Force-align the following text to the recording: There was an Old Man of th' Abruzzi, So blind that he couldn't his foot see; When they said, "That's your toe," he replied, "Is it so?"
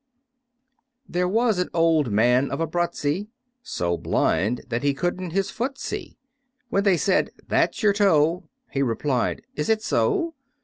There 1.07 1.27
was 1.27 1.59
an 1.59 1.69
Old 1.75 2.11
Man 2.11 2.49
of 2.49 2.57
th' 2.57 2.63
Abruzzi, 2.63 3.27
So 3.61 3.97
blind 3.97 4.61
that 4.69 4.81
he 4.81 4.95
couldn't 4.95 5.29
his 5.29 5.51
foot 5.51 5.77
see; 5.77 6.17
When 6.69 6.81
they 6.83 6.97
said, 6.97 7.29
"That's 7.47 7.83
your 7.83 7.93
toe," 7.93 8.49
he 8.71 8.81
replied, 8.81 9.43
"Is 9.55 9.69
it 9.69 9.83
so?" 9.83 10.33